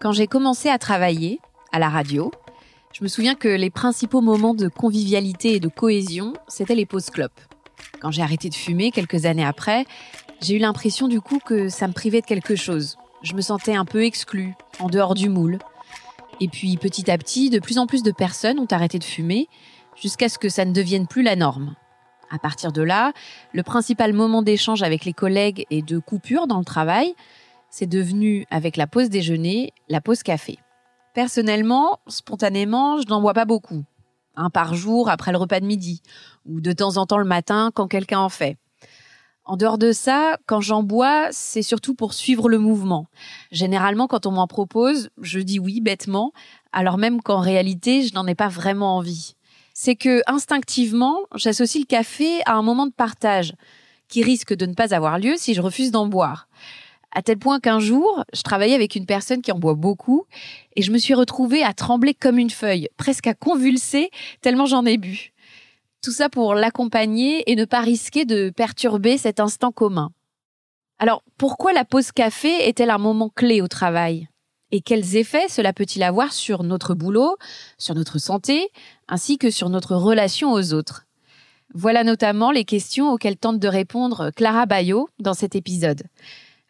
[0.00, 1.40] Quand j'ai commencé à travailler
[1.72, 2.30] à la radio,
[2.92, 7.10] je me souviens que les principaux moments de convivialité et de cohésion, c'était les pauses
[7.10, 7.40] clopes.
[8.00, 9.86] Quand j'ai arrêté de fumer quelques années après,
[10.40, 12.96] j'ai eu l'impression du coup que ça me privait de quelque chose.
[13.22, 15.58] Je me sentais un peu exclue, en dehors du moule.
[16.40, 19.48] Et puis petit à petit, de plus en plus de personnes ont arrêté de fumer
[20.00, 21.74] jusqu'à ce que ça ne devienne plus la norme.
[22.30, 23.12] À partir de là,
[23.52, 27.16] le principal moment d'échange avec les collègues et de coupure dans le travail,
[27.70, 30.58] c'est devenu, avec la pause déjeuner, la pause café.
[31.14, 33.84] Personnellement, spontanément, je n'en bois pas beaucoup.
[34.36, 36.00] Un par jour après le repas de midi,
[36.46, 38.56] ou de temps en temps le matin quand quelqu'un en fait.
[39.44, 43.06] En dehors de ça, quand j'en bois, c'est surtout pour suivre le mouvement.
[43.50, 46.32] Généralement, quand on m'en propose, je dis oui bêtement,
[46.70, 49.36] alors même qu'en réalité, je n'en ai pas vraiment envie.
[49.72, 53.54] C'est que instinctivement, j'associe le café à un moment de partage
[54.08, 56.48] qui risque de ne pas avoir lieu si je refuse d'en boire.
[57.10, 60.26] À tel point qu'un jour, je travaillais avec une personne qui en boit beaucoup
[60.76, 64.10] et je me suis retrouvée à trembler comme une feuille, presque à convulser
[64.40, 65.32] tellement j'en ai bu.
[66.02, 70.10] Tout ça pour l'accompagner et ne pas risquer de perturber cet instant commun.
[70.98, 74.28] Alors, pourquoi la pause café est-elle un moment clé au travail?
[74.70, 77.36] Et quels effets cela peut-il avoir sur notre boulot,
[77.78, 78.68] sur notre santé,
[79.08, 81.06] ainsi que sur notre relation aux autres?
[81.74, 86.02] Voilà notamment les questions auxquelles tente de répondre Clara Bayot dans cet épisode.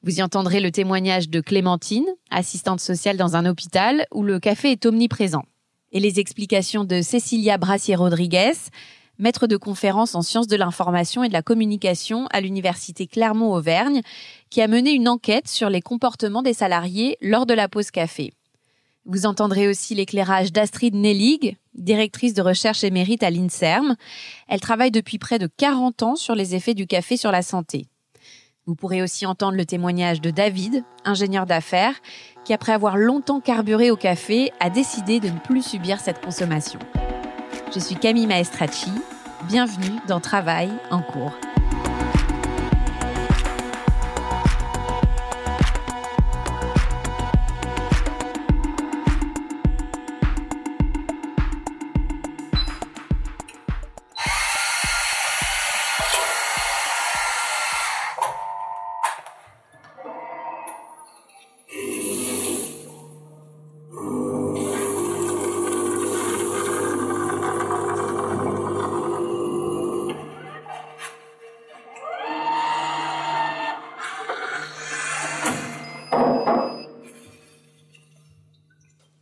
[0.05, 4.71] Vous y entendrez le témoignage de Clémentine, assistante sociale dans un hôpital où le café
[4.71, 5.43] est omniprésent.
[5.91, 8.53] Et les explications de Cecilia Brassier-Rodriguez,
[9.19, 14.03] maître de conférence en sciences de l'information et de la communication à l'université Clermont-Auvergne,
[14.51, 18.33] qui a mené une enquête sur les comportements des salariés lors de la pause café.
[19.05, 23.97] Vous entendrez aussi l'éclairage d'Astrid Nellig, directrice de recherche émérite à l'INSERM.
[24.47, 27.87] Elle travaille depuis près de 40 ans sur les effets du café sur la santé.
[28.69, 31.95] Vous pourrez aussi entendre le témoignage de David, ingénieur d'affaires,
[32.45, 36.79] qui après avoir longtemps carburé au café, a décidé de ne plus subir cette consommation.
[37.75, 38.93] Je suis Camille Maestracci,
[39.49, 41.33] bienvenue dans Travail en cours.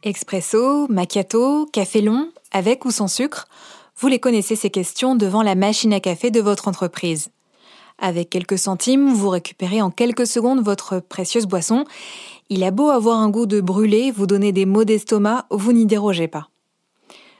[0.06, 3.48] Expresso, macchiato, café long, avec ou sans sucre,
[3.96, 7.30] vous les connaissez ces questions devant la machine à café de votre entreprise.
[7.98, 11.86] Avec quelques centimes, vous récupérez en quelques secondes votre précieuse boisson.
[12.50, 15.86] Il a beau avoir un goût de brûlé, vous donner des maux d'estomac, vous n'y
[15.86, 16.50] dérogez pas.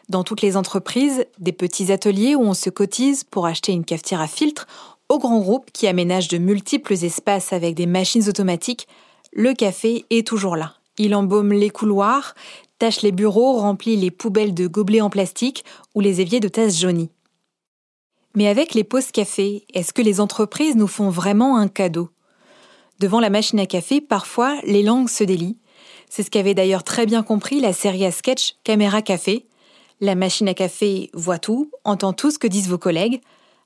[0.08, 4.20] Dans toutes les entreprises, des petits ateliers où on se cotise pour acheter une cafetière
[4.20, 4.66] à filtre,
[5.08, 8.88] au grand groupe qui aménage de multiples espaces avec des machines automatiques,
[9.32, 10.72] le café est toujours là.
[10.98, 12.34] Il embaume les couloirs,
[12.78, 15.64] tâche les bureaux, remplit les poubelles de gobelets en plastique
[15.94, 17.10] ou les éviers de tasses jaunies.
[18.34, 22.10] Mais avec les pauses café, est-ce que les entreprises nous font vraiment un cadeau?
[22.98, 25.58] Devant la machine à café, parfois, les langues se délient.
[26.08, 29.46] C'est ce qu'avait d'ailleurs très bien compris la série à sketch Caméra Café.
[30.00, 33.20] La machine à café voit tout, entend tout ce que disent vos collègues.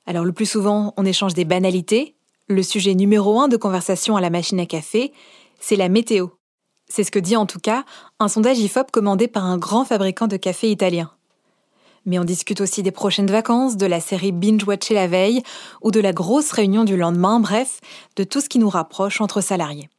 [0.05, 2.15] Alors le plus souvent, on échange des banalités.
[2.47, 5.13] Le sujet numéro un de conversation à la machine à café,
[5.59, 6.27] c'est la météo.
[6.93, 7.85] C'est ce que dit en tout cas
[8.19, 11.09] un sondage IFOP commandé par un grand fabricant de café italien.
[12.05, 15.41] Mais on discute aussi des prochaines vacances, de la série Binge Watcher la veille
[15.81, 17.79] ou de la grosse réunion du lendemain, bref,
[18.17, 19.89] de tout ce qui nous rapproche entre salariés.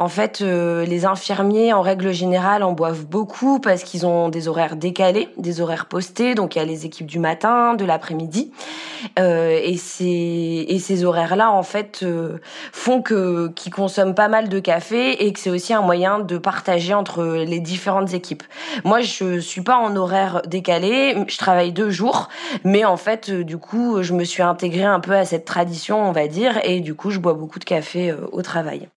[0.00, 4.48] En fait, euh, les infirmiers, en règle générale, en boivent beaucoup parce qu'ils ont des
[4.48, 6.34] horaires décalés, des horaires postés.
[6.34, 8.50] Donc, il y a les équipes du matin, de l'après-midi.
[9.18, 12.38] Euh, et, ces, et ces horaires-là, en fait, euh,
[12.72, 16.38] font que qu'ils consomment pas mal de café et que c'est aussi un moyen de
[16.38, 18.44] partager entre les différentes équipes.
[18.86, 21.14] Moi, je suis pas en horaire décalé.
[21.28, 22.30] Je travaille deux jours.
[22.64, 26.12] Mais en fait, du coup, je me suis intégrée un peu à cette tradition, on
[26.12, 26.58] va dire.
[26.64, 28.88] Et du coup, je bois beaucoup de café au travail.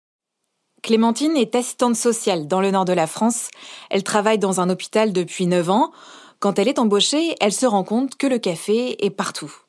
[0.84, 3.48] Clémentine est assistante sociale dans le nord de la France.
[3.90, 5.94] Elle travaille dans un hôpital depuis 9 ans.
[6.42, 9.63] Quand elle est embauchée, elle se rend compte que le café est partout.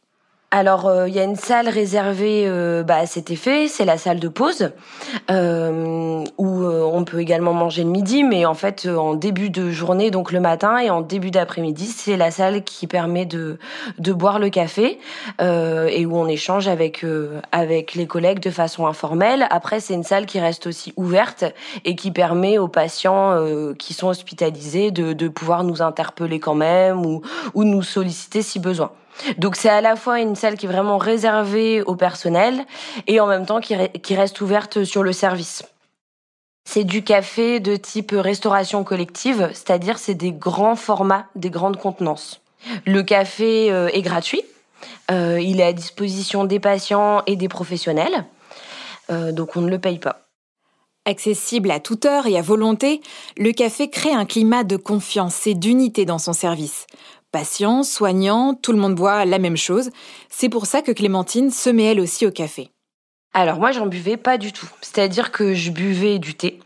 [0.57, 3.99] Alors, euh, il y a une salle réservée euh, bah, à cet effet, c'est la
[3.99, 4.71] salle de pause,
[5.29, 10.13] euh, où on peut également manger le midi, mais en fait, en début de journée,
[10.13, 13.59] donc le matin, et en début d'après-midi, c'est la salle qui permet de,
[13.99, 15.01] de boire le café
[15.41, 17.05] et où on échange avec,
[17.51, 19.49] avec les collègues de façon informelle.
[19.51, 21.45] Après, c'est une salle qui reste aussi ouverte
[21.85, 23.37] et qui permet aux patients
[23.77, 27.23] qui sont hospitalisés de, de pouvoir nous interpeller quand même ou,
[27.55, 28.93] ou nous solliciter si besoin.
[29.39, 32.65] Donc c'est à la fois une salle qui est vraiment réservée au personnel
[33.07, 33.75] et en même temps qui,
[34.15, 35.63] reste ouverte sur le service.
[36.67, 42.41] C'est du café de type restauration collective, c'est-à-dire c'est des grands formats, des grandes contenances.
[42.87, 44.43] Le café euh, est gratuit,
[45.11, 48.25] euh, il est à disposition des patients et des professionnels,
[49.11, 50.21] euh, donc on ne le paye pas.
[51.05, 53.03] Accessible à toute heure et à volonté,
[53.37, 56.87] le café crée un climat de confiance et d'unité dans son service.
[57.35, 59.91] Patients, soignants, tout le monde boit la même chose.
[60.31, 62.71] C'est pour ça que Clémentine se met elle aussi au café.
[63.33, 64.71] Alors moi j'en buvais pas du tout.
[64.81, 66.61] C'est-à-dire que je buvais du thé.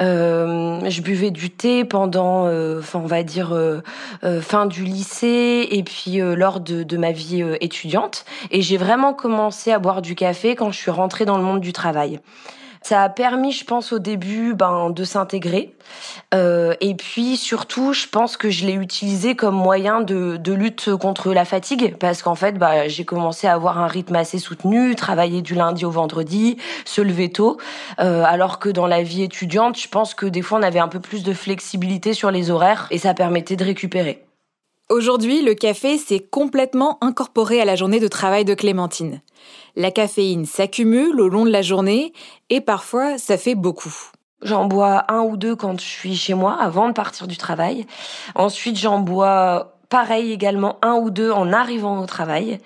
[0.00, 3.80] Euh, je buvais du thé pendant, euh, on va dire euh,
[4.40, 8.24] fin du lycée et puis lors de, ma vie étudiante.
[8.52, 11.60] Et j'ai vraiment commencé à boire du café quand je suis rentrée dans le monde
[11.60, 12.20] du travail.
[12.84, 15.74] Ça a permis, je pense, au début, ben, de s'intégrer.
[16.34, 20.94] Euh, et puis, surtout, je pense que je l'ai utilisé comme moyen de, de lutte
[20.96, 24.94] contre la fatigue, parce qu'en fait, bah, j'ai commencé à avoir un rythme assez soutenu,
[24.96, 27.56] travailler du lundi au vendredi, se lever tôt,
[28.00, 30.88] euh, alors que dans la vie étudiante, je pense que des fois, on avait un
[30.88, 34.23] peu plus de flexibilité sur les horaires, et ça permettait de récupérer.
[34.90, 39.22] Aujourd'hui, le café s'est complètement incorporé à la journée de travail de Clémentine.
[39.76, 42.12] La caféine s'accumule au long de la journée
[42.50, 43.94] et parfois ça fait beaucoup.
[44.42, 47.86] J'en bois un ou deux quand je suis chez moi avant de partir du travail.
[48.34, 52.58] Ensuite, j'en bois pareil également un ou deux en arrivant au travail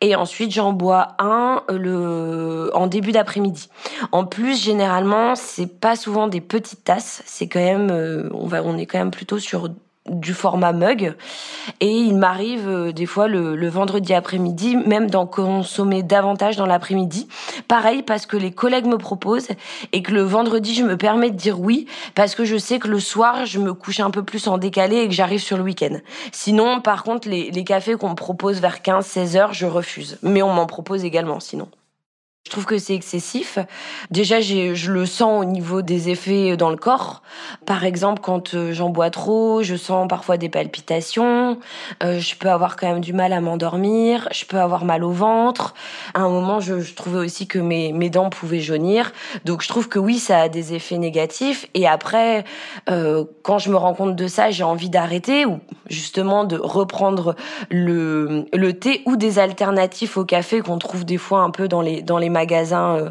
[0.00, 3.68] et ensuite j'en bois un le en début d'après-midi.
[4.10, 8.62] En plus généralement, c'est pas souvent des petites tasses, c'est quand même euh, on va
[8.62, 9.70] on est quand même plutôt sur
[10.10, 11.14] du format mug.
[11.80, 17.28] Et il m'arrive euh, des fois le, vendredi après-midi même d'en consommer davantage dans l'après-midi.
[17.68, 19.48] Pareil parce que les collègues me proposent
[19.92, 22.88] et que le vendredi je me permets de dire oui parce que je sais que
[22.88, 25.62] le soir je me couche un peu plus en décalé et que j'arrive sur le
[25.62, 25.98] week-end.
[26.32, 30.18] Sinon par contre les, les cafés qu'on me propose vers 15-16 heures je refuse.
[30.22, 31.68] Mais on m'en propose également sinon
[32.44, 33.58] je trouve que c'est excessif.
[34.10, 37.22] Déjà, je le sens au niveau des effets dans le corps.
[37.64, 41.58] Par exemple, quand euh, j'en bois trop, je sens parfois des palpitations.
[42.02, 44.28] Euh, je peux avoir quand même du mal à m'endormir.
[44.32, 45.72] Je peux avoir mal au ventre.
[46.14, 49.12] À un moment, je, trouvais aussi que mes, dents pouvaient jaunir.
[49.46, 51.68] Donc, je trouve que oui, ça a des effets négatifs.
[51.72, 52.44] Et après,
[52.90, 57.36] euh, quand je me rends compte de ça, j'ai envie d'arrêter ou justement de reprendre
[57.70, 62.02] le, thé ou des alternatives au café qu'on trouve des fois un peu dans les
[62.02, 63.10] dans les magasins euh,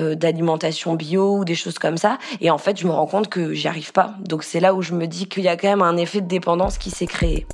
[0.00, 2.18] euh, d'alimentation bio ou des choses comme ça.
[2.40, 4.14] Et en fait, je me rends compte que j'y arrive pas.
[4.20, 6.26] Donc c'est là où je me dis qu'il y a quand même un effet de
[6.26, 7.46] dépendance qui s'est créé.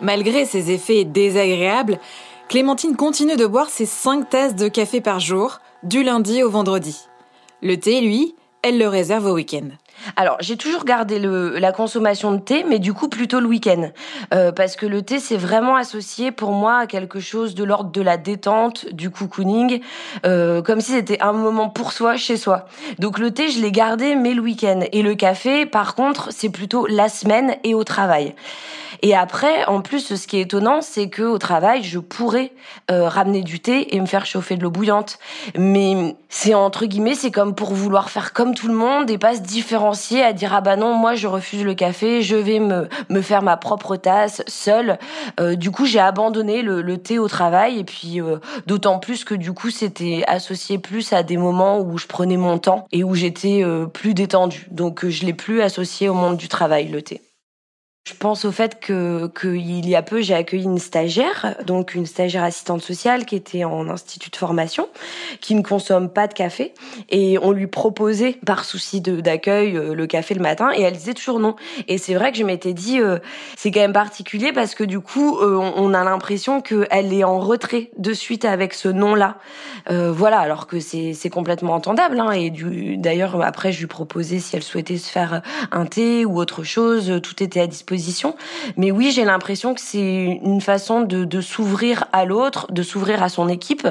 [0.00, 1.98] Malgré ces effets désagréables,
[2.48, 6.98] Clémentine continue de boire ses 5 tasses de café par jour, du lundi au vendredi.
[7.62, 9.68] Le thé, lui, elle le réserve au week-end.
[10.16, 13.90] Alors, j'ai toujours gardé le, la consommation de thé, mais du coup plutôt le week-end.
[14.34, 17.90] Euh, parce que le thé, c'est vraiment associé pour moi à quelque chose de l'ordre
[17.90, 19.80] de la détente, du cocooning,
[20.24, 22.66] euh, comme si c'était un moment pour soi, chez soi.
[22.98, 24.80] Donc le thé, je l'ai gardé, mais le week-end.
[24.92, 28.34] Et le café, par contre, c'est plutôt la semaine et au travail.
[29.02, 32.52] Et après, en plus, ce qui est étonnant, c'est que au travail, je pourrais
[32.90, 35.18] euh, ramener du thé et me faire chauffer de l'eau bouillante.
[35.56, 39.36] Mais c'est entre guillemets, c'est comme pour vouloir faire comme tout le monde et pas
[39.36, 42.88] se différencier à dire ah bah non, moi je refuse le café, je vais me
[43.08, 44.98] me faire ma propre tasse seule.
[45.40, 49.24] Euh, du coup, j'ai abandonné le, le, thé au travail et puis euh, d'autant plus
[49.24, 53.02] que du coup, c'était associé plus à des moments où je prenais mon temps et
[53.02, 53.64] où j'étais
[53.94, 54.66] plus détendue.
[54.70, 57.22] Donc je l'ai plus associé au monde du travail le thé.
[58.08, 62.06] Je pense au fait que qu'il y a peu, j'ai accueilli une stagiaire, donc une
[62.06, 64.88] stagiaire assistante sociale qui était en institut de formation,
[65.42, 66.72] qui ne consomme pas de café,
[67.10, 71.12] et on lui proposait par souci d'accueil euh, le café le matin, et elle disait
[71.12, 71.56] toujours non.
[71.88, 73.18] Et c'est vrai que je m'étais dit, euh,
[73.54, 77.38] c'est quand même particulier parce que du coup, euh, on, a l'impression qu'elle est en
[77.38, 79.36] retrait de suite avec ce non-là.
[79.88, 82.18] voilà, alors que c'est complètement entendable.
[82.18, 82.50] Hein, et
[82.96, 87.20] d'ailleurs, après, je lui proposais si elle souhaitait se faire un thé ou autre chose,
[87.22, 87.99] tout était à disposition
[88.76, 93.28] mais oui, j'ai l'impression que c'est une façon de, s'ouvrir à l'autre, de s'ouvrir à
[93.28, 93.88] son équipe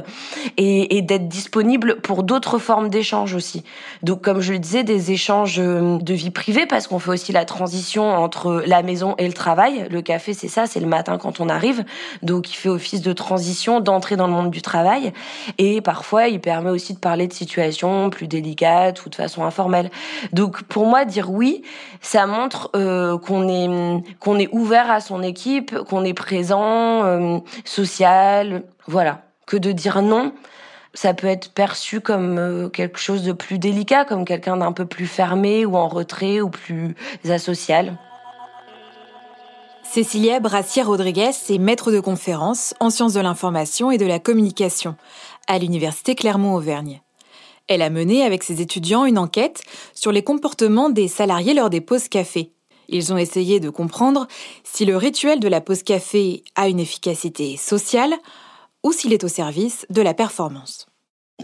[0.58, 3.63] et, d'être disponible pour d'autres formes d'échanges aussi.
[4.04, 7.32] Donc, comme je le disais, des échanges euh, de vie privée parce qu'on fait aussi
[7.32, 9.88] la transition entre la maison et le travail.
[9.89, 11.84] Le café, c'est ça, c'est le matin quand on arrive.
[12.22, 15.13] Donc, il fait office de transition, d'entrée dans le monde du travail.
[15.58, 19.89] Et parfois, il permet aussi de parler de situations plus délicates ou de façon informelle.
[20.34, 21.63] Donc, pour moi, dire oui,
[22.01, 23.88] ça montre euh, qu'on est
[24.19, 29.22] qu'on est ouvert à son équipe, qu'on est présent, euh, social, voilà.
[29.46, 30.34] Que de dire non,
[30.93, 34.86] ça peut être perçu comme euh, quelque chose de plus délicat, comme quelqu'un d'un peu
[34.86, 36.96] plus fermé ou en retrait ou plus
[37.27, 37.98] asocial.
[39.84, 44.96] Cécilia Brassier-Rodriguez est maître de conférence en sciences de l'information et de la communication
[45.48, 47.01] à l'Université Clermont-Auvergne.
[47.67, 49.63] Elle a mené avec ses étudiants une enquête
[49.96, 52.51] sur les comportements des salariés lors des pauses café.
[52.91, 54.27] Ils ont essayé de comprendre
[54.63, 58.13] si le rituel de la pause café a une efficacité sociale
[58.84, 60.88] ou s'il est au service de la performance.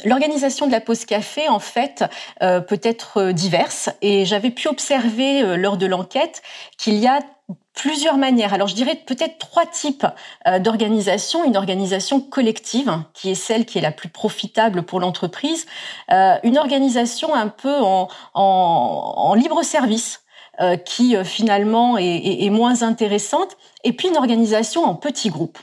[0.03, 2.03] L'organisation de la pause café, en fait,
[2.41, 6.41] euh, peut être diverse et j'avais pu observer euh, lors de l'enquête
[6.77, 7.19] qu'il y a
[7.73, 8.53] plusieurs manières.
[8.53, 10.05] Alors je dirais peut-être trois types
[10.47, 11.45] euh, d'organisation.
[11.45, 15.65] Une organisation collective, qui est celle qui est la plus profitable pour l'entreprise.
[16.09, 17.77] une organisation un peu
[18.33, 20.24] en libre service,
[20.59, 25.59] euh, qui euh, finalement est, moins intéressante, et puis une organisation en petits groupes.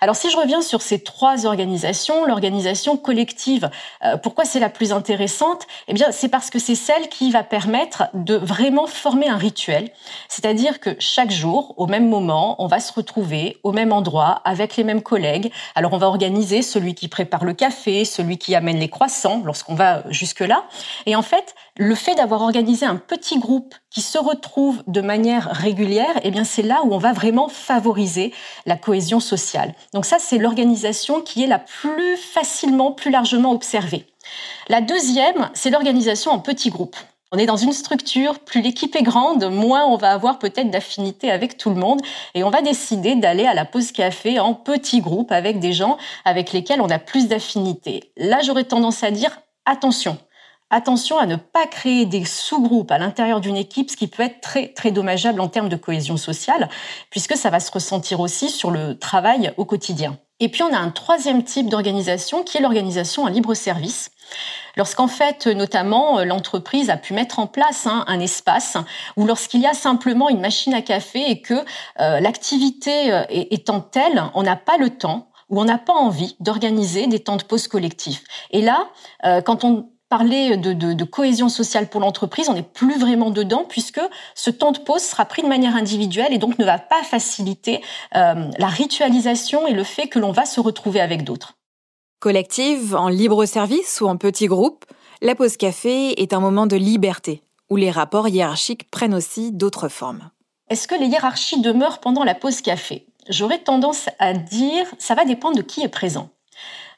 [0.00, 3.70] Alors si je reviens sur ces trois organisations, l'organisation collective,
[4.04, 5.66] euh, pourquoi c'est la plus intéressante?
[5.88, 9.90] Eh bien, c'est parce que c'est celle qui va permettre de vraiment former un rituel,
[10.28, 14.76] c'est-à-dire que chaque jour, au même moment, on va se retrouver au même endroit avec
[14.76, 15.52] les mêmes collègues.
[15.74, 19.74] Alors on va organiser celui qui prépare le café, celui qui amène les croissants lorsqu'on
[19.74, 20.64] va jusque là.
[21.06, 25.48] Et en fait, le fait d'avoir organisé un petit groupe qui se retrouve de manière
[25.52, 28.34] régulière, eh bien c'est là où on va vraiment favoriser
[28.66, 29.72] la cohésion sociale.
[29.94, 34.04] Donc ça, c'est l'organisation qui est la plus facilement, plus largement observée.
[34.68, 36.96] La deuxième, c'est l'organisation en petits groupes.
[37.30, 41.30] On est dans une structure, plus l'équipe est grande, moins on va avoir peut-être d'affinité
[41.30, 42.00] avec tout le monde
[42.34, 45.98] et on va décider d'aller à la pause café en petits groupes avec des gens
[46.24, 48.12] avec lesquels on a plus d'affinité.
[48.16, 50.18] Là, j'aurais tendance à dire attention.
[50.76, 54.40] Attention à ne pas créer des sous-groupes à l'intérieur d'une équipe, ce qui peut être
[54.40, 56.68] très très dommageable en termes de cohésion sociale,
[57.10, 60.18] puisque ça va se ressentir aussi sur le travail au quotidien.
[60.40, 64.10] Et puis on a un troisième type d'organisation qui est l'organisation en libre service.
[64.76, 68.76] Lorsqu'en fait, notamment, l'entreprise a pu mettre en place hein, un espace
[69.16, 71.54] ou lorsqu'il y a simplement une machine à café et que
[72.00, 76.34] euh, l'activité euh, étant telle, on n'a pas le temps ou on n'a pas envie
[76.40, 78.24] d'organiser des temps de pause collectifs.
[78.50, 78.88] Et là,
[79.24, 84.00] euh, quand on parler de, cohésion sociale pour l'entreprise, on n'est plus vraiment dedans puisque
[84.36, 87.80] ce temps de pause sera pris de manière individuelle et donc ne va pas faciliter
[88.14, 91.54] euh, la ritualisation et le fait que l'on va se retrouver avec d'autres.
[92.20, 94.84] Collective, en libre service ou en petit groupe,
[95.20, 99.88] la pause café est un moment de liberté où les rapports hiérarchiques prennent aussi d'autres
[99.88, 100.30] formes.
[100.70, 103.04] Est-ce que les hiérarchies demeurent pendant la pause café?
[103.28, 106.30] J'aurais tendance à dire ça va dépendre de qui est présent.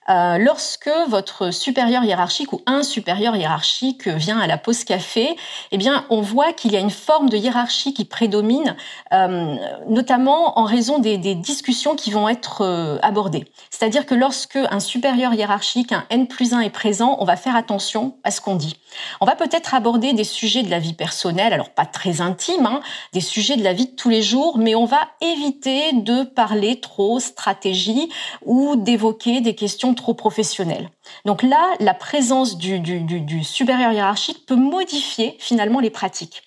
[0.09, 5.37] Euh, lorsque votre supérieur hiérarchique ou un supérieur hiérarchique vient à la pause café,
[5.73, 8.77] eh bien, on voit qu'il y a une forme de hiérarchie qui prédomine,
[9.13, 9.57] euh,
[9.89, 13.47] notamment en raison des, des, discussions qui vont être euh, abordées.
[13.71, 17.57] C'est-à-dire que lorsque un supérieur hiérarchique, un N plus 1 est présent, on va faire
[17.57, 18.77] attention à ce qu'on dit.
[19.21, 22.81] On va peut-être aborder des sujets de la vie personnelle, alors pas très intimes, hein,
[23.13, 26.81] des sujets de la vie de tous les jours, mais on va éviter de parler
[26.81, 28.09] trop stratégie
[28.45, 30.91] ou d'évoquer des questions trop professionnelles.
[31.25, 36.43] Donc là, la présence du, du supérieur hiérarchique peut modifier finalement les pratiques.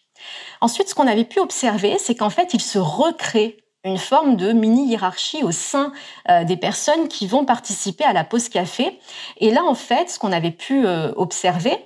[0.61, 4.51] Ensuite, ce qu'on avait pu observer, c'est qu'en fait, il se recrée une forme de
[4.51, 5.93] mini-hiérarchie au sein
[6.29, 8.99] euh, des personnes qui vont participer à la pause café.
[9.37, 11.77] Et là, en fait, ce qu'on avait pu euh, observer,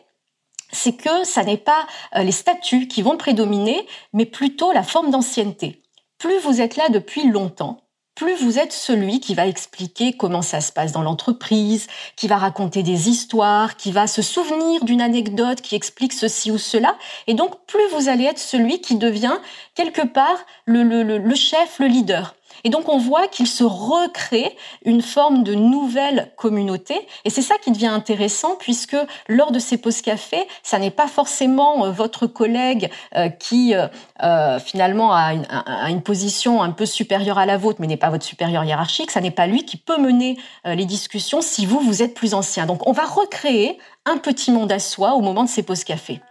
[0.72, 5.12] c'est que ça n'est pas euh, les statuts qui vont prédominer, mais plutôt la forme
[5.12, 5.84] d'ancienneté.
[6.18, 7.83] Plus vous êtes là depuis longtemps,
[8.16, 12.38] plus vous êtes celui qui va expliquer comment ça se passe dans l'entreprise, qui va
[12.38, 16.98] raconter des histoires, qui va se souvenir d'une anecdote qui explique ceci ou cela.
[17.28, 19.38] Et donc, plus vous allez être celui qui devient
[19.76, 22.36] quelque part le, le, le chef, le leader.
[22.64, 24.56] Et donc on voit qu'il se recrée
[24.86, 26.96] une forme de nouvelle communauté.
[27.26, 31.08] Et c'est ça qui devient intéressant puisque lors de ces pauses café, ça n'est pas
[31.08, 36.86] forcément euh, votre collègue euh, qui euh, finalement a une, a une, position un peu
[36.86, 39.12] supérieure à la vôtre, mais n'est pas votre supérieur hiérarchique.
[39.12, 42.66] Ça n'est pas lui qui peut mener les discussions si vous, vous êtes plus ancien.
[42.66, 46.22] Donc on va recréer un petit monde à soi au moment de ces pauses café.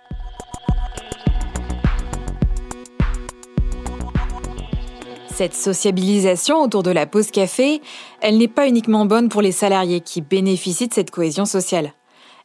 [5.34, 7.80] Cette sociabilisation autour de la pause café,
[8.20, 11.94] elle n'est pas uniquement bonne pour les salariés qui bénéficient de cette cohésion sociale.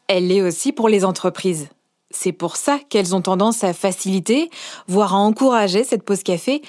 [0.07, 1.67] Elle l'est aussi pour les entreprises.
[2.11, 4.49] C'est pour ça qu'elles ont tendance à faciliter,
[4.87, 6.61] voire à encourager cette pause café,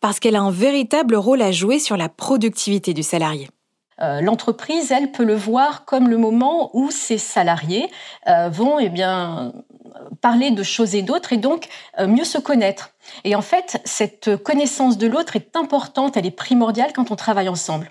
[0.00, 3.48] parce qu'elle a un véritable rôle à jouer sur la productivité du salarié.
[4.02, 7.88] Euh, l'entreprise, elle, peut le voir comme le moment où ses salariés
[8.26, 9.52] euh, vont eh bien,
[10.20, 11.68] parler de choses et d'autres et donc
[11.98, 12.90] euh, mieux se connaître.
[13.24, 17.48] Et en fait, cette connaissance de l'autre est importante, elle est primordiale quand on travaille
[17.48, 17.90] ensemble.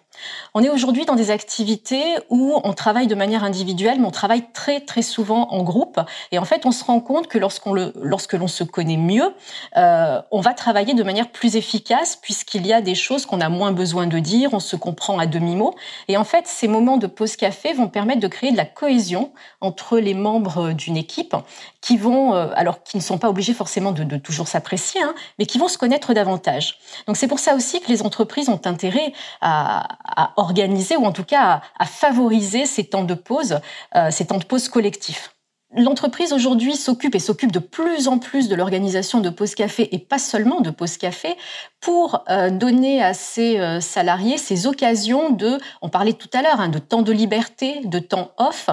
[0.53, 4.51] On est aujourd'hui dans des activités où on travaille de manière individuelle, mais on travaille
[4.53, 5.99] très très souvent en groupe.
[6.31, 9.33] Et en fait, on se rend compte que lorsqu'on le, lorsque l'on se connaît mieux,
[9.77, 13.49] euh, on va travailler de manière plus efficace puisqu'il y a des choses qu'on a
[13.49, 15.75] moins besoin de dire, on se comprend à demi mot.
[16.07, 19.31] Et en fait, ces moments de pause café vont permettre de créer de la cohésion
[19.61, 21.35] entre les membres d'une équipe
[21.81, 25.13] qui vont, euh, alors qui ne sont pas obligés forcément de, de toujours s'apprécier, hein,
[25.37, 26.79] mais qui vont se connaître davantage.
[27.07, 31.11] Donc c'est pour ça aussi que les entreprises ont intérêt à, à organiser ou en
[31.11, 33.59] tout cas à, favoriser ces temps de pause,
[33.95, 35.35] euh, ces temps de pause collectifs.
[35.75, 39.99] L'entreprise aujourd'hui s'occupe et s'occupe de plus en plus de l'organisation de pause café et
[39.99, 41.35] pas seulement de pause café
[41.79, 46.59] pour euh, donner à ses euh, salariés ces occasions de, on parlait tout à l'heure,
[46.59, 48.71] hein, de temps de liberté, de temps off,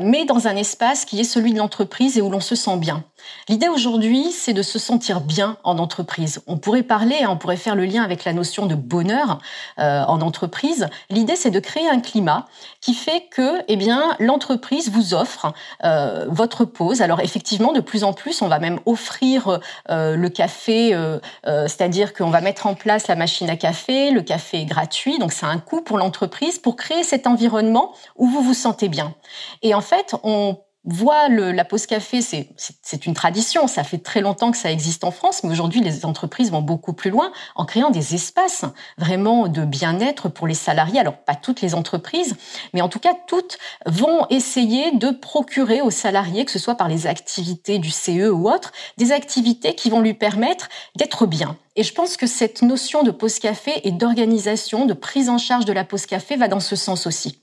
[0.00, 3.02] mais dans un espace qui est celui de l'entreprise et où l'on se sent bien.
[3.48, 6.42] L'idée aujourd'hui, c'est de se sentir bien en entreprise.
[6.46, 9.38] On pourrait parler, hein, on pourrait faire le lien avec la notion de bonheur
[9.78, 10.88] euh, en entreprise.
[11.10, 12.46] L'idée, c'est de créer un climat
[12.80, 15.52] qui fait que, eh bien, l'entreprise vous offre
[15.84, 17.02] euh, votre pause.
[17.02, 20.96] Alors effectivement, de plus en plus, on va même offrir euh, le café,
[21.44, 24.10] c'est-à-dire qu'on va mettre en place la machine à café.
[24.10, 28.26] Le café est gratuit, donc c'est un coût pour l'entreprise pour créer cet environnement où
[28.26, 29.14] vous vous sentez bien.
[29.62, 34.20] Et en fait, on voit le, la pause café, c'est une tradition, ça fait très
[34.20, 37.64] longtemps que ça existe en France, mais aujourd'hui les entreprises vont beaucoup plus loin en
[37.64, 38.64] créant des espaces
[38.98, 40.98] vraiment de bien-être pour les salariés.
[40.98, 42.36] Alors pas toutes les entreprises,
[42.74, 46.88] mais en tout cas toutes vont essayer de procurer aux salariés, que ce soit par
[46.88, 51.56] les activités du CE ou autres, des activités qui vont lui permettre d'être bien.
[51.76, 55.64] Et je pense que cette notion de pause café et d'organisation, de prise en charge
[55.64, 57.42] de la pause café va dans ce sens aussi.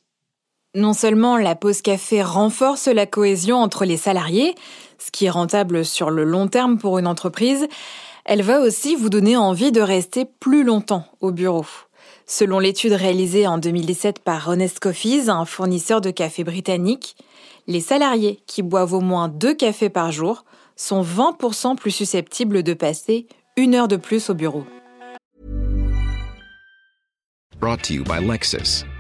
[0.76, 4.54] Non seulement la pause café renforce la cohésion entre les salariés,
[5.00, 7.68] ce qui est rentable sur le long terme pour une entreprise,
[8.24, 11.66] elle va aussi vous donner envie de rester plus longtemps au bureau.
[12.28, 17.16] Selon l'étude réalisée en 2017 par Honest Coffees, un fournisseur de café britannique,
[17.66, 22.76] les salariés qui boivent au moins deux cafés par jour sont 20% plus susceptibles de
[22.76, 23.26] passer
[23.58, 24.66] une heure de plus au bureau.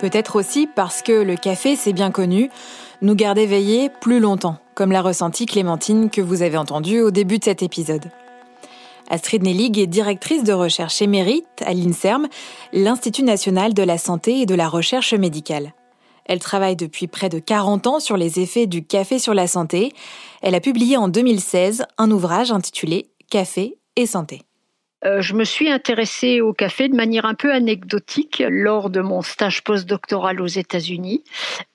[0.00, 2.50] Peut-être aussi parce que le café, c'est bien connu,
[3.02, 7.38] nous garde éveillés plus longtemps, comme l'a ressenti Clémentine que vous avez entendu au début
[7.38, 8.10] de cet épisode.
[9.10, 12.28] Astrid Nellig est directrice de recherche émérite à l'INSERM,
[12.72, 15.72] l'Institut national de la santé et de la recherche médicale.
[16.26, 19.92] Elle travaille depuis près de 40 ans sur les effets du café sur la santé.
[20.42, 24.42] Elle a publié en 2016 un ouvrage intitulé Café et santé.
[25.04, 29.22] Euh, je me suis intéressée au café de manière un peu anecdotique lors de mon
[29.22, 31.22] stage postdoctoral aux États-Unis,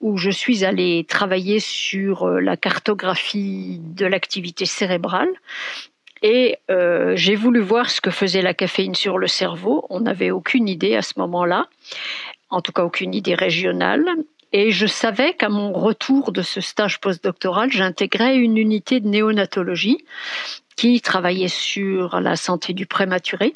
[0.02, 5.30] où je suis allée travailler sur euh, la cartographie de l'activité cérébrale.
[6.22, 9.86] Et euh, j'ai voulu voir ce que faisait la caféine sur le cerveau.
[9.90, 11.68] On n'avait aucune idée à ce moment-là,
[12.50, 14.06] en tout cas aucune idée régionale.
[14.56, 20.06] Et je savais qu'à mon retour de ce stage postdoctoral, j'intégrais une unité de néonatologie
[20.76, 23.54] qui travaillait sur la santé du prématuré.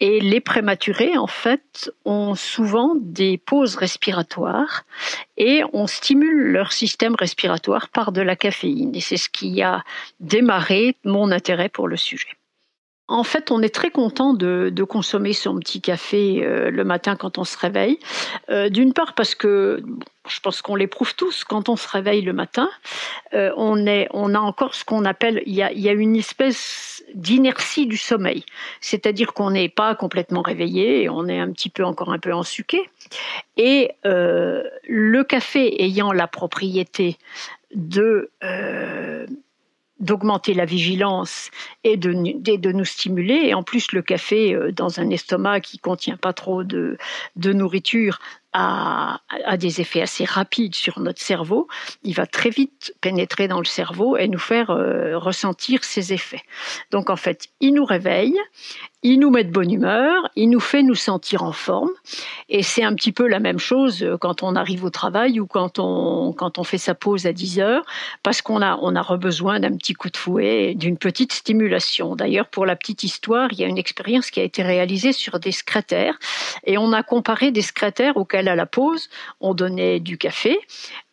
[0.00, 4.84] Et les prématurés, en fait, ont souvent des pauses respiratoires
[5.36, 8.94] et on stimule leur système respiratoire par de la caféine.
[8.94, 9.84] Et c'est ce qui a
[10.18, 12.36] démarré mon intérêt pour le sujet.
[13.08, 17.38] En fait, on est très content de, consommer son petit café euh, le matin quand
[17.38, 17.98] on se réveille.
[18.50, 19.82] Euh, d'une part parce que
[20.28, 22.68] je pense qu'on l'éprouve tous quand on se réveille le matin.
[23.34, 27.86] Euh, on, est, on a encore ce qu'on appelle, il y a, une espèce d'inertie
[27.86, 28.44] du sommeil,
[28.80, 32.90] c'est-à-dire qu'on n'est pas complètement réveillé, on est un petit peu encore un peu ensuqué.
[33.56, 37.16] Et le café ayant la propriété
[37.74, 38.30] de
[40.00, 41.50] d'augmenter la vigilance
[41.82, 42.12] et de,
[42.56, 43.40] de, nous stimuler.
[43.44, 46.98] Et en plus, le café, euh, dans un estomac qui contient pas trop de,
[47.36, 48.18] de nourriture,
[48.56, 51.68] a, des effets assez rapides sur notre cerveau.
[52.02, 56.42] Il va très vite pénétrer dans le cerveau et nous faire euh, ressentir ses effets.
[56.90, 58.38] Donc en fait, il nous réveille,
[59.02, 61.90] il nous met de bonne humeur, il nous fait nous sentir en forme.
[62.48, 65.46] Et c'est un petit peu la même chose euh, quand on arrive au travail ou
[65.46, 67.84] quand on, quand on fait sa pause à 10 heures,
[68.22, 72.16] parce qu'on a, on a besoin d'un petit coup de fouet, d'une petite stimulation.
[72.16, 75.38] D'ailleurs, pour la petite histoire, il y a une expérience qui a été réalisée sur
[75.38, 76.18] des secrétaires
[76.64, 79.08] et on a comparé des secrétaires auxquels à la pause,
[79.40, 80.58] on donnait du café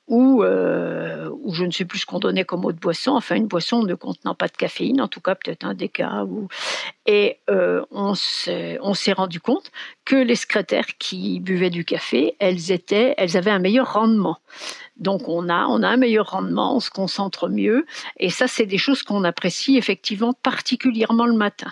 [0.08, 3.48] ou, euh, ou je ne sais plus ce qu'on donnait comme autre boisson, enfin une
[3.48, 6.26] boisson ne contenant pas de caféine, en tout cas peut-être un déca.
[6.26, 6.50] Ou...
[7.06, 9.72] Et euh, on s'est rendu compte
[10.04, 14.40] que les secrétaires qui buvaient du café, elles, étaient, elles avaient un meilleur rendement.
[14.98, 17.86] Donc on a, on a un meilleur rendement, on se concentre mieux.
[18.18, 21.72] Et ça, c'est des choses qu'on apprécie effectivement particulièrement le matin.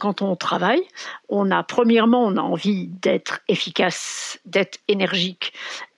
[0.00, 0.82] Quand on travaille,
[1.28, 5.52] on a premièrement, on a envie d'être efficace, d'être énergique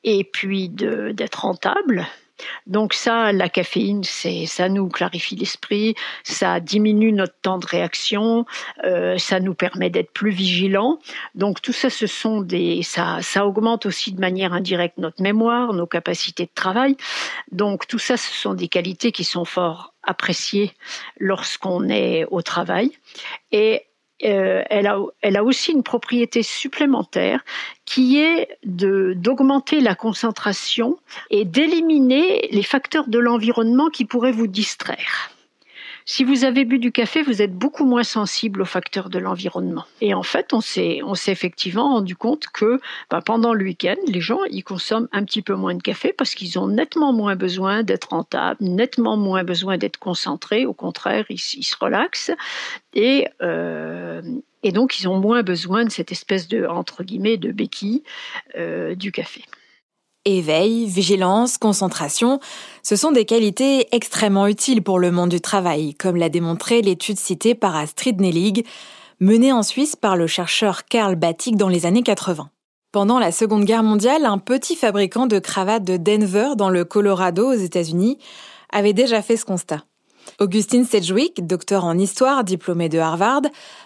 [0.04, 2.06] et puis d'être rentable.
[2.66, 8.46] Donc ça, la caféine, c'est ça nous clarifie l'esprit, ça diminue notre temps de réaction,
[8.84, 10.98] euh, ça nous permet d'être plus vigilants.
[11.34, 15.72] Donc tout ça, ce sont des ça ça augmente aussi de manière indirecte notre mémoire,
[15.72, 16.96] nos capacités de travail.
[17.52, 20.72] Donc tout ça, ce sont des qualités qui sont fort appréciées
[21.18, 22.92] lorsqu'on est au travail
[23.50, 23.86] et
[24.24, 27.44] euh, elle, a, elle, a, aussi une propriété supplémentaire
[27.84, 30.98] qui est d'augmenter la concentration
[31.30, 35.35] et d'éliminer les facteurs de l'environnement qui pourraient vous distraire.
[36.08, 39.84] Si vous avez bu du café, vous êtes beaucoup moins sensible aux facteurs de l'environnement.
[40.00, 44.38] Et en fait, on s'est, effectivement rendu compte que bah, pendant le week-end, les gens,
[44.48, 48.10] ils consomment un petit peu moins de café parce qu'ils ont nettement moins besoin d'être
[48.10, 50.64] rentables, nettement moins besoin d'être concentrés.
[50.64, 52.30] Au contraire, ils, se relaxent.
[52.94, 54.22] Et, euh,
[54.62, 58.04] et donc, ils ont moins besoin de cette espèce de, entre guillemets, de béquille
[58.56, 59.42] euh, du café.
[60.26, 62.40] Éveil, vigilance, concentration,
[62.82, 67.16] ce sont des qualités extrêmement utiles pour le monde du travail, comme l'a démontré l'étude
[67.16, 68.66] citée par Astrid Nellig,
[69.20, 72.50] menée en Suisse par le chercheur Karl Batik dans les années 80.
[72.90, 77.52] Pendant la Seconde Guerre mondiale, un petit fabricant de cravates de Denver, dans le Colorado,
[77.52, 78.18] aux États-Unis,
[78.72, 79.84] avait déjà fait ce constat.
[80.40, 83.42] Augustine Sedgwick, docteur en histoire diplômée de Harvard,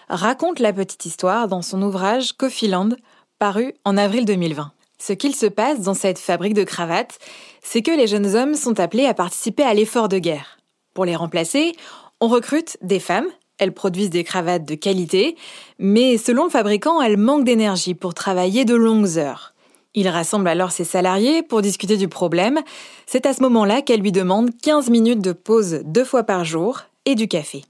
[0.09, 2.89] raconte la petite histoire dans son ouvrage Coffee Land,
[3.37, 4.71] paru en avril 2020.
[5.01, 7.17] Ce qu'il se passe dans cette fabrique de cravates,
[7.63, 10.59] c'est que les jeunes hommes sont appelés à participer à l'effort de guerre.
[10.93, 11.71] Pour les remplacer,
[12.19, 13.25] on recrute des femmes,
[13.57, 15.35] elles produisent des cravates de qualité,
[15.79, 19.55] mais selon le fabricant, elles manquent d'énergie pour travailler de longues heures.
[19.95, 22.59] Il rassemble alors ses salariés pour discuter du problème.
[23.07, 26.81] C'est à ce moment-là qu'elle lui demande 15 minutes de pause deux fois par jour
[27.05, 27.63] et du café.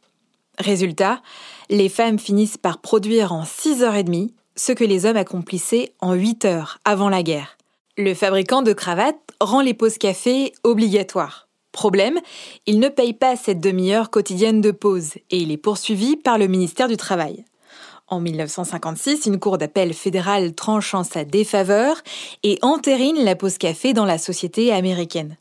[0.60, 1.22] Résultat,
[1.70, 6.80] les femmes finissent par produire en 6h30 ce que les hommes accomplissaient en 8 heures
[6.86, 7.58] avant la guerre.
[7.98, 11.48] Le fabricant de cravates rend les pauses café obligatoires.
[11.72, 12.20] Problème,
[12.66, 16.48] il ne paye pas cette demi-heure quotidienne de pause et il est poursuivi par le
[16.48, 17.46] ministère du Travail.
[18.08, 21.96] En 1956, une cour d'appel fédérale tranche en sa défaveur
[22.44, 25.38] et entérine la pause café dans la société américaine.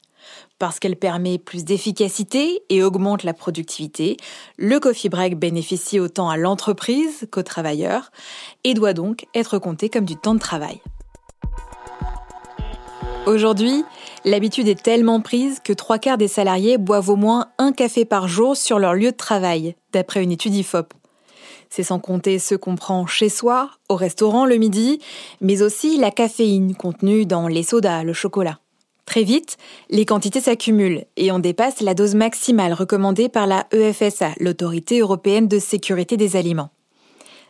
[0.60, 4.18] Parce qu'elle permet plus d'efficacité et augmente la productivité,
[4.58, 8.12] le coffee break bénéficie autant à l'entreprise qu'aux travailleurs
[8.62, 10.82] et doit donc être compté comme du temps de travail.
[13.24, 13.84] Aujourd'hui,
[14.26, 18.28] l'habitude est tellement prise que trois quarts des salariés boivent au moins un café par
[18.28, 20.92] jour sur leur lieu de travail, d'après une étude IFOP.
[21.70, 25.00] C'est sans compter ce qu'on prend chez soi, au restaurant le midi,
[25.40, 28.58] mais aussi la caféine contenue dans les sodas, le chocolat.
[29.10, 29.56] Très vite,
[29.88, 35.48] les quantités s'accumulent et on dépasse la dose maximale recommandée par la EFSA, l'Autorité européenne
[35.48, 36.70] de sécurité des aliments.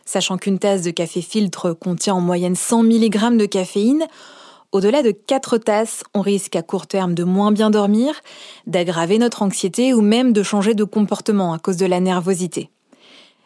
[0.03, 4.07] Sachant qu'une tasse de café filtre contient en moyenne 100 mg de caféine,
[4.71, 8.15] au-delà de 4 tasses, on risque à court terme de moins bien dormir,
[8.65, 12.71] d'aggraver notre anxiété ou même de changer de comportement à cause de la nervosité.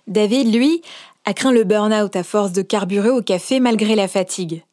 [0.07, 0.81] David, lui,
[1.25, 4.63] a craint le burn-out à force de carburer au café malgré la fatigue.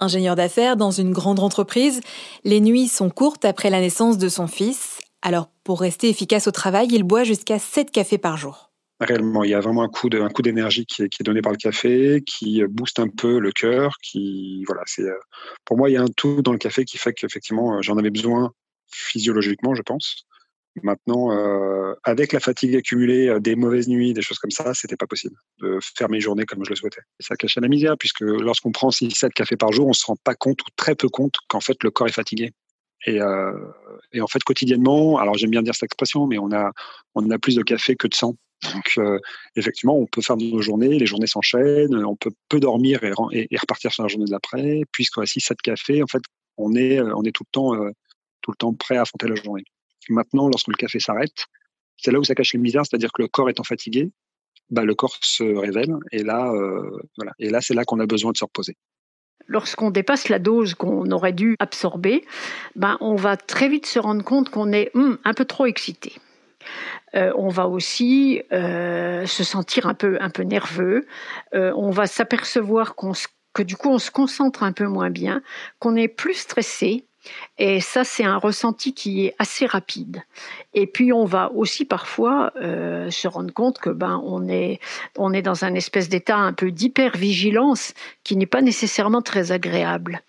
[0.00, 2.00] Ingénieur d'affaires dans une grande entreprise,
[2.44, 6.52] les nuits sont courtes après la naissance de son fils, alors pour rester efficace au
[6.52, 8.68] travail, il boit jusqu'à 7 cafés par jour
[9.00, 9.44] réellement.
[9.44, 12.62] Il y a vraiment un coup coup d'énergie qui est, donné par le café, qui
[12.68, 15.18] booste un peu le cœur, qui voilà, c'est euh,
[15.64, 17.96] pour moi il y a un tout dans le café qui fait qu'effectivement euh, j'en
[17.96, 18.52] avais besoin
[18.90, 20.24] physiologiquement, je pense.
[20.82, 25.06] Maintenant, euh, avec la fatigue accumulée, des mauvaises nuits, des choses comme ça, c'était pas
[25.06, 27.00] possible de faire mes journées comme je le souhaitais.
[27.20, 30.16] Et ça cachait la misère, puisque lorsqu'on prend 6-7 cafés par jour, on se rend
[30.22, 32.52] pas compte ou très peu compte qu'en fait le corps est fatigué.
[33.06, 33.20] Et,
[34.12, 36.72] et, en fait, quotidiennement, alors j'aime bien dire cette expression, mais on a,
[37.14, 38.34] on a plus de café que de sang.
[38.72, 39.18] Donc, euh,
[39.56, 43.56] effectivement, on peut faire nos journées, les journées s'enchaînent, on peut peu dormir et, et,
[43.56, 44.82] repartir sur la journée d'après.
[44.92, 46.22] Puisqu'on a 6 de café, en fait,
[46.56, 47.90] on est, euh, on est tout le temps, euh,
[48.42, 49.64] tout le temps prêt à affronter la journée.
[50.08, 51.46] Maintenant, lorsque le café s'arrête,
[51.96, 54.10] c'est là où ça cache les misères, c'est-à-dire que le corps étant fatigué,
[54.70, 56.52] bah, le corps se révèle, et là,
[57.16, 58.76] voilà, et là, c'est là qu'on a besoin de se reposer
[59.48, 62.24] lorsqu'on dépasse la dose qu'on aurait dû absorber,
[62.76, 66.12] ben, on va très vite se rendre compte qu'on est hum, un peu trop excité.
[67.14, 71.06] Euh, on va aussi euh, se sentir un peu, un peu nerveux.
[71.54, 72.94] Euh, on va s'apercevoir
[73.54, 75.42] que du coup on se concentre un peu moins bien,
[75.78, 77.06] qu'on est plus stressé,
[77.58, 80.22] et ça, c'est un ressenti qui est assez rapide.
[80.74, 84.78] Et puis, on va aussi parfois euh, se rendre compte que ben on est
[85.16, 90.20] on est dans un espèce d'état un peu d'hypervigilance qui n'est pas nécessairement très agréable.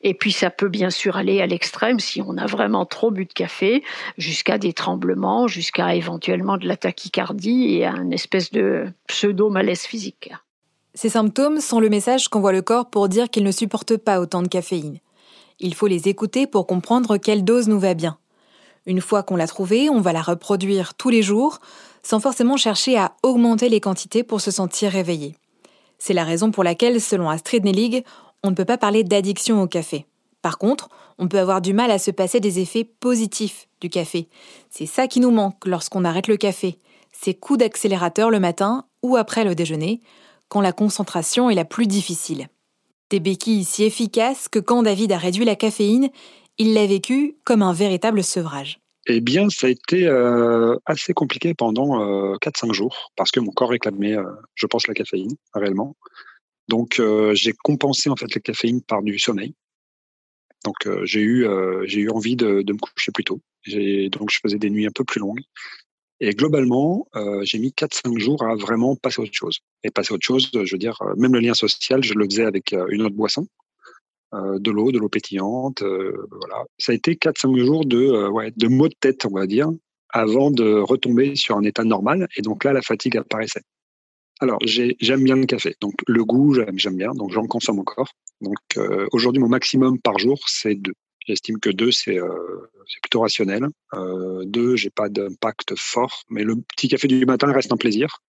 [0.00, 3.26] Et puis, ça peut bien sûr aller à l'extrême si on a vraiment trop bu
[3.26, 3.84] de café,
[4.16, 9.82] jusqu'à des tremblements, jusqu'à éventuellement de la tachycardie et à une espèce de pseudo malaise
[9.82, 10.32] physique.
[10.94, 14.42] Ces symptômes sont le message qu'envoie le corps pour dire qu'il ne supporte pas autant
[14.42, 14.98] de caféine.
[15.60, 18.18] Il faut les écouter pour comprendre quelle dose nous va bien.
[18.86, 21.58] Une fois qu'on l'a trouvée, on va la reproduire tous les jours,
[22.02, 25.36] sans forcément chercher à augmenter les quantités pour se sentir réveillé.
[25.98, 28.04] C'est la raison pour laquelle, selon Astrid Nellig,
[28.42, 30.06] on ne peut pas parler d'addiction au café.
[30.42, 34.28] Par contre, on peut avoir du mal à se passer des effets positifs du café.
[34.70, 36.78] C'est ça qui nous manque lorsqu'on arrête le café.
[37.12, 40.00] Ces coups d'accélérateur le matin ou après le déjeuner,
[40.48, 42.48] quand la concentration est la plus difficile.
[43.10, 46.10] Des béquilles si efficaces que quand David a réduit la caféine,
[46.58, 48.80] il l'a vécu comme un véritable sevrage.
[49.10, 53.52] Eh bien, ça a été euh, assez compliqué pendant euh, 4-5 jours parce que mon
[53.52, 55.96] corps réclamait, euh, je pense, la caféine, réellement.
[56.68, 59.54] Donc, euh, j'ai compensé en fait la caféine par du sommeil.
[60.64, 63.40] Donc, j'ai eu, eu envie de, de, me coucher plus tôt.
[63.66, 65.40] Donc, je faisais des nuits un peu plus longues.
[66.20, 69.58] Et globalement, euh, j'ai mis 4-5 jours à vraiment passer à autre chose.
[69.84, 72.24] Et passer à autre chose, je veux dire, euh, même le lien social, je le
[72.24, 73.46] faisais avec euh, une autre boisson,
[74.32, 75.82] de l'eau, de l'eau pétillante.
[75.82, 76.64] Voilà.
[76.76, 79.70] Ça a été 4-5 jours de, ouais, de maux de tête, on va dire,
[80.10, 82.28] avant de retomber sur un état normal.
[82.36, 83.62] Et donc là, la fatigue apparaissait.
[84.40, 85.76] Alors, j'aime bien le café.
[85.80, 87.12] Donc, le goût, j'aime bien.
[87.12, 88.10] Donc, j'en consomme encore.
[88.42, 88.58] Donc,
[89.12, 90.92] aujourd'hui, mon maximum par jour, c'est deux.
[91.28, 92.70] J'estime que deux, c'est euh,
[93.02, 93.66] plutôt rationnel.
[93.92, 98.22] Euh, deux, j'ai pas d'impact fort, mais le petit café du matin reste un plaisir.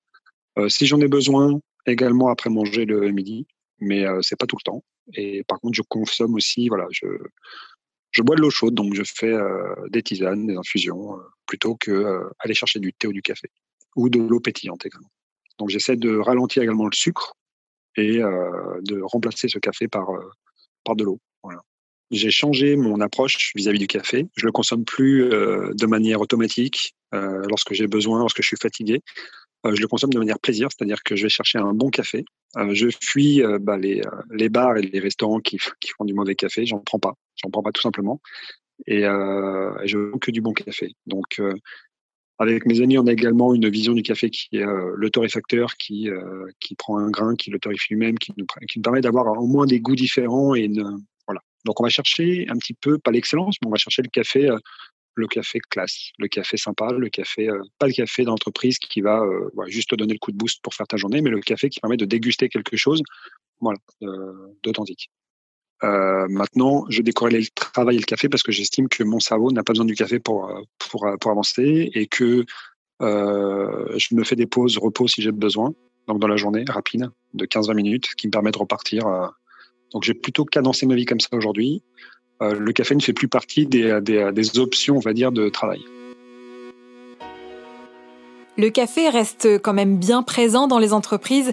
[0.58, 3.48] Euh, si j'en ai besoin, également après manger le midi,
[3.80, 4.84] mais euh, c'est pas tout le temps.
[5.14, 7.08] Et par contre, je consomme aussi, voilà, je,
[8.12, 9.34] je bois de l'eau chaude, donc je fais
[9.90, 13.50] des tisanes, des infusions, plutôt que aller chercher du thé ou du café,
[13.96, 15.10] ou de l'eau pétillante également.
[15.58, 17.34] Donc j'essaie de ralentir également le sucre
[17.96, 20.10] et de remplacer ce café par,
[20.84, 21.20] par de l'eau.
[22.12, 24.28] J'ai changé mon approche vis-à-vis du café.
[24.36, 28.58] Je le consomme plus euh, de manière automatique euh, lorsque j'ai besoin, lorsque je suis
[28.58, 29.02] fatigué.
[29.66, 32.26] Euh, je le consomme de manière plaisir, c'est-à-dire que je vais chercher un bon café.
[32.58, 36.06] Euh, je fuis euh, bah, les, euh, les bars et les restaurants qui, qui font
[36.06, 36.66] du mauvais café.
[36.66, 37.14] J'en prends pas.
[37.36, 38.22] J'en prends pas tout simplement.
[38.88, 40.94] Et je veux que du bon café.
[41.06, 41.42] Donc
[42.42, 45.10] Avec mes amis, on a également une vision du café qui est euh, le
[45.78, 49.38] qui, euh, qui prend un grain, qui le lui-même, qui nous, qui nous permet d'avoir
[49.38, 50.56] au moins des goûts différents.
[50.56, 51.04] Et une.
[51.66, 54.50] Donc on va chercher un petit peu, pas l'excellence, mais on va chercher le café,
[54.50, 54.58] euh,
[55.16, 59.22] le café classe, le café sympa, le café, euh, pas le café d'entreprise qui va
[59.22, 61.70] euh, juste te donner le coup de boost pour faire ta journée, mais le café
[61.70, 63.02] qui permet de déguster quelque chose,
[63.60, 63.78] voilà,
[64.64, 65.10] d'authentique.
[65.82, 69.64] Maintenant, je décorrèle le travail et le café parce que j'estime que mon cerveau n'a
[69.64, 72.46] pas besoin du café pour, pour, pour avancer et que
[73.02, 75.74] je me fais des pauses repos si j'ai besoin,
[76.08, 79.06] donc dans la journée, rapide, de 15-20 minutes, qui me permet de repartir.
[79.94, 81.82] Donc j'ai plutôt cadencé ma vie comme ça aujourd'hui.
[82.42, 85.82] le café ne fait plus partie des, des, options, on va dire, de travail.
[88.58, 91.52] Le café reste quand même bien présent dans les entreprises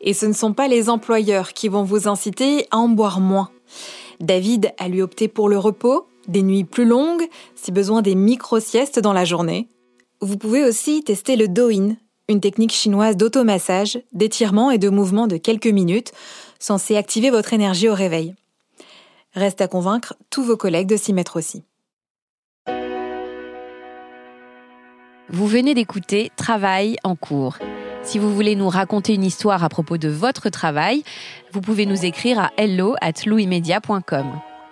[0.00, 3.50] et ce ne sont pas les employeurs qui vont vous inciter à en boire moins.
[4.20, 7.22] David a lui opté pour le repos, des nuits plus longues,
[7.54, 9.68] si besoin des micro-siestes dans la journée.
[10.20, 11.94] Vous pouvez aussi tester le Do-In,
[12.28, 16.12] une technique chinoise d'automassage, d'étirement et de mouvement de quelques minutes,
[16.58, 18.34] censée activer votre énergie au réveil.
[19.34, 21.64] Reste à convaincre tous vos collègues de s'y mettre aussi.
[25.30, 27.58] Vous venez d'écouter Travail en cours.
[28.02, 31.02] Si vous voulez nous raconter une histoire à propos de votre travail,
[31.52, 33.12] vous pouvez nous écrire à hello at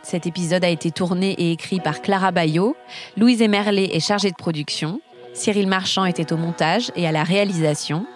[0.03, 2.75] Cet épisode a été tourné et écrit par Clara Bayot.
[3.19, 5.03] Louise Emerlet est chargée de production.
[5.35, 8.07] Cyril Marchand était au montage et à la réalisation.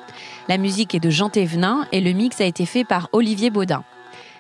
[0.51, 3.85] La musique est de Jean Thévenin et le mix a été fait par Olivier Baudin.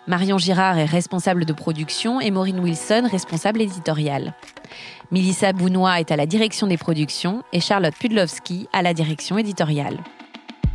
[0.09, 4.35] Marion Girard est responsable de production et Maureen Wilson responsable éditoriale.
[5.12, 9.99] Milissa Bounois est à la direction des productions et Charlotte Pudlowski à la direction éditoriale.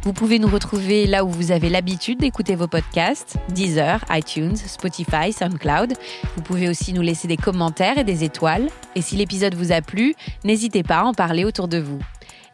[0.03, 5.33] Vous pouvez nous retrouver là où vous avez l'habitude d'écouter vos podcasts, Deezer, iTunes, Spotify,
[5.33, 5.95] SoundCloud.
[6.37, 8.69] Vous pouvez aussi nous laisser des commentaires et des étoiles.
[8.95, 11.99] Et si l'épisode vous a plu, n'hésitez pas à en parler autour de vous.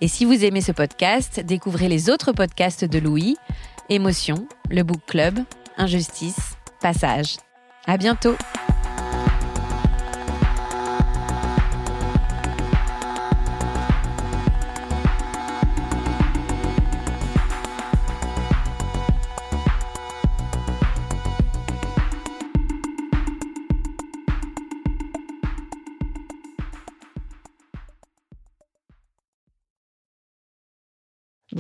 [0.02, 3.38] Et si vous aimez ce podcast, découvrez les autres podcasts de Louis,
[3.90, 5.38] Émotion, le Book Club,
[5.78, 7.38] Injustice, Passage.
[7.86, 8.36] À bientôt!